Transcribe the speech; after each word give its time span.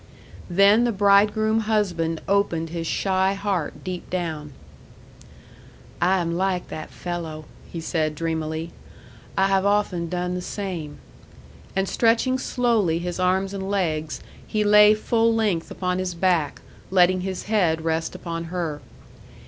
Then 0.49 0.83
the 0.83 0.91
bridegroom 0.91 1.59
husband 1.59 2.21
opened 2.27 2.69
his 2.69 2.87
shy 2.87 3.33
heart 3.35 3.83
deep 3.83 4.09
down. 4.09 4.51
"I 6.01 6.17
am 6.17 6.35
like 6.35 6.69
that 6.69 6.89
fellow," 6.89 7.45
he 7.71 7.79
said 7.79 8.15
dreamily. 8.15 8.71
"I 9.37 9.45
have 9.45 9.63
often 9.63 10.09
done 10.09 10.33
the 10.33 10.41
same." 10.41 10.97
And 11.75 11.87
stretching 11.87 12.39
slowly 12.39 12.97
his 12.97 13.19
arms 13.19 13.53
and 13.53 13.69
legs, 13.69 14.21
he 14.47 14.63
lay 14.63 14.95
full 14.95 15.35
length 15.35 15.69
upon 15.69 15.99
his 15.99 16.15
back, 16.15 16.63
letting 16.89 17.21
his 17.21 17.43
head 17.43 17.85
rest 17.85 18.15
upon 18.15 18.45
her. 18.45 18.81